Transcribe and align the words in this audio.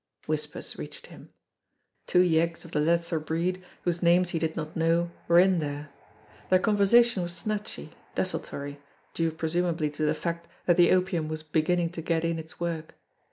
Whispers 0.25 0.79
reached 0.79 1.05
him. 1.05 1.29
Two 2.07 2.21
yeggs 2.27 2.65
of 2.65 2.71
the 2.71 2.79
lesser 2.79 3.19
breed, 3.19 3.63
whose 3.83 4.01
names 4.01 4.29
he 4.31 4.39
did 4.39 4.55
not 4.55 4.75
know, 4.75 5.11
were 5.27 5.37
in 5.37 5.59
there. 5.59 5.91
Their 6.49 6.57
con 6.57 6.75
versation 6.75 7.21
was 7.21 7.33
snatchy, 7.33 7.91
desultory, 8.15 8.79
due 9.13 9.29
presumably 9.31 9.91
to 9.91 10.03
the 10.03 10.15
fact 10.15 10.47
that 10.65 10.77
the 10.77 10.91
opium 10.91 11.27
was 11.29 11.43
beginning 11.43 11.91
to 11.91 12.01
get 12.01 12.23
in 12.25 12.39
its 12.39 12.59
work. 12.59 12.95